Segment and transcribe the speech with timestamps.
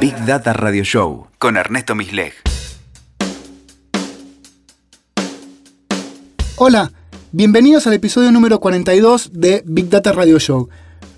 [0.00, 2.32] Big Data Radio Show con Ernesto Misleg.
[6.56, 6.92] Hola,
[7.32, 10.68] bienvenidos al episodio número 42 de Big Data Radio Show.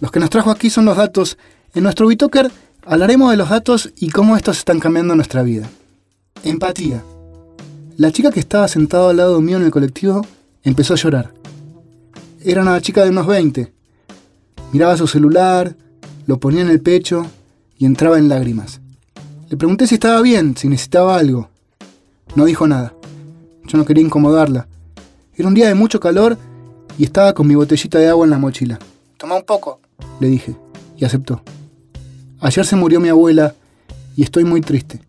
[0.00, 1.36] Los que nos trajo aquí son los datos.
[1.74, 2.50] En nuestro Bitoker
[2.86, 5.68] hablaremos de los datos y cómo estos están cambiando nuestra vida.
[6.44, 7.02] Empatía.
[7.96, 10.26] La chica que estaba sentada al lado mío en el colectivo
[10.62, 11.34] empezó a llorar.
[12.42, 13.72] Era una chica de unos 20.
[14.72, 15.76] Miraba su celular,
[16.26, 17.26] lo ponía en el pecho
[17.84, 18.80] y entraba en lágrimas.
[19.50, 21.50] Le pregunté si estaba bien, si necesitaba algo.
[22.34, 22.94] No dijo nada.
[23.66, 24.66] Yo no quería incomodarla.
[25.36, 26.38] Era un día de mucho calor
[26.96, 28.78] y estaba con mi botellita de agua en la mochila.
[29.18, 29.80] Toma un poco,
[30.18, 30.56] le dije,
[30.96, 31.42] y aceptó.
[32.40, 33.54] Ayer se murió mi abuela
[34.16, 35.02] y estoy muy triste.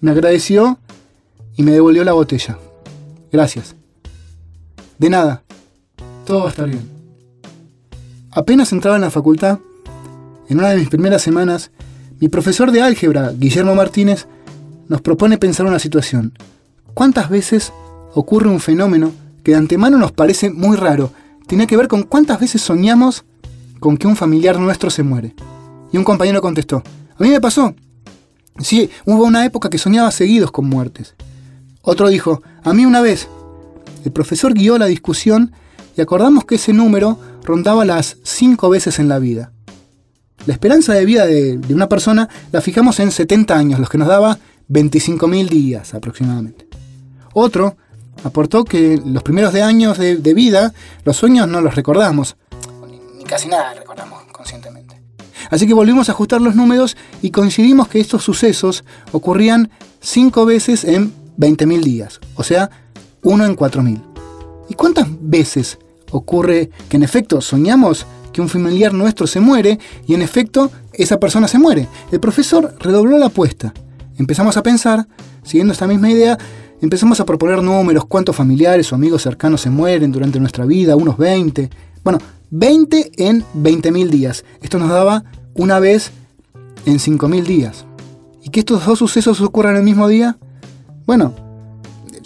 [0.00, 0.78] Me agradeció
[1.54, 2.58] y me devolvió la botella.
[3.30, 3.74] Gracias.
[4.96, 5.42] De nada.
[6.24, 6.88] Todo va a estar bien.
[8.30, 9.58] Apenas entraba en la facultad,
[10.48, 11.70] en una de mis primeras semanas,
[12.18, 14.26] mi profesor de álgebra, Guillermo Martínez,
[14.88, 16.32] nos propone pensar una situación.
[16.94, 17.72] ¿Cuántas veces
[18.14, 19.12] ocurre un fenómeno
[19.44, 21.12] que de antemano nos parece muy raro?
[21.46, 23.24] Tiene que ver con cuántas veces soñamos
[23.80, 25.34] con que un familiar nuestro se muere.
[25.92, 26.82] Y un compañero contestó,
[27.18, 27.74] a mí me pasó.
[28.60, 31.14] Sí, hubo una época que soñaba seguidos con muertes.
[31.82, 33.28] Otro dijo, a mí una vez.
[34.04, 35.52] El profesor guió la discusión
[35.96, 39.52] y acordamos que ese número rondaba las cinco veces en la vida.
[40.44, 44.08] La esperanza de vida de, una persona la fijamos en 70 años, los que nos
[44.08, 46.66] daba 25.000 días aproximadamente.
[47.32, 47.76] Otro
[48.22, 50.72] aportó que los primeros de años de, vida,
[51.04, 52.36] los sueños no los recordamos,
[53.16, 55.00] ni, casi nada recordamos conscientemente.
[55.50, 59.70] Así que volvimos a ajustar los números y coincidimos que estos sucesos ocurrían
[60.00, 62.70] cinco veces en 20.000 días, o sea,
[63.22, 64.02] uno en 4.000.
[64.68, 65.78] ¿Y cuántas veces
[66.10, 71.18] ocurre que en efecto soñamos que un familiar nuestro se muere y en efecto esa
[71.18, 71.88] persona se muere?
[72.12, 73.72] El profesor redobló la apuesta.
[74.18, 75.08] Empezamos a pensar,
[75.42, 76.36] siguiendo esta misma idea,
[76.82, 81.16] empezamos a proponer números, cuántos familiares o amigos cercanos se mueren durante nuestra vida, unos
[81.16, 81.70] 20.
[82.04, 82.18] Bueno,
[82.50, 84.44] 20 en 20.000 días.
[84.60, 86.10] Esto nos daba una vez
[86.84, 87.86] en 5.000 días.
[88.42, 90.36] ¿Y que estos dos sucesos ocurran el mismo día?
[91.06, 91.34] Bueno,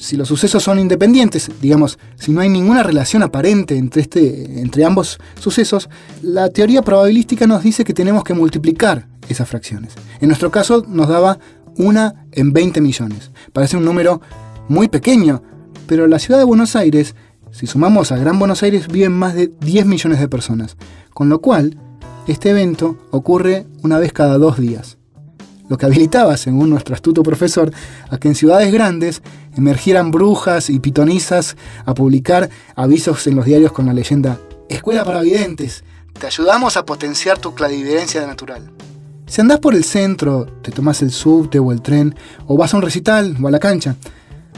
[0.01, 4.85] si los sucesos son independientes, digamos, si no hay ninguna relación aparente entre, este, entre
[4.85, 5.89] ambos sucesos,
[6.23, 9.95] la teoría probabilística nos dice que tenemos que multiplicar esas fracciones.
[10.21, 11.39] En nuestro caso nos daba
[11.77, 13.31] una en 20 millones.
[13.53, 14.21] Parece un número
[14.69, 15.43] muy pequeño,
[15.87, 17.15] pero la ciudad de Buenos Aires,
[17.51, 20.77] si sumamos a Gran Buenos Aires, viven más de 10 millones de personas,
[21.13, 21.79] con lo cual
[22.27, 25.00] este evento ocurre una vez cada dos días
[25.71, 27.73] lo que habilitaba, según nuestro astuto profesor,
[28.11, 29.23] a que en ciudades grandes
[29.57, 35.23] emergieran brujas y pitonizas a publicar avisos en los diarios con la leyenda Escuela para
[35.23, 35.85] Videntes,
[36.19, 38.73] te ayudamos a potenciar tu clarividencia natural.
[39.27, 42.17] Si andás por el centro, te tomás el subte o el tren,
[42.49, 43.95] o vas a un recital o a la cancha,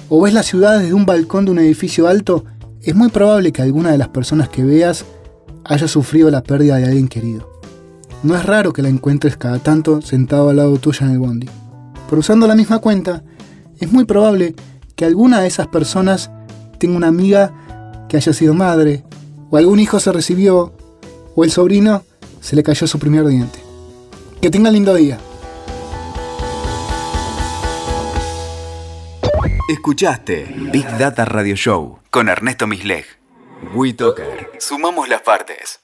[0.09, 2.47] o ves la ciudad desde un balcón de un edificio alto,
[2.81, 5.05] es muy probable que alguna de las personas que veas
[5.65, 7.52] haya sufrido la pérdida de alguien querido.
[8.23, 11.49] No es raro que la encuentres cada tanto sentado al lado tuyo en el bondi.
[12.09, 13.25] Pero usando la misma cuenta,
[13.81, 14.55] es muy probable
[14.95, 16.31] que alguna de esas personas
[16.79, 19.03] tenga una amiga que haya sido madre,
[19.51, 20.73] o algún hijo se recibió,
[21.35, 22.05] o el sobrino
[22.41, 23.59] se le cayó su primer diente.
[24.41, 25.19] Que tenga lindo día.
[29.69, 33.05] Escuchaste Big Data Radio Show con Ernesto Misleg.
[33.75, 34.51] WeToker.
[34.59, 35.82] Sumamos las partes.